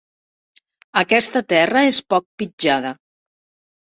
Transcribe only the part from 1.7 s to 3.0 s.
és poc pitjada.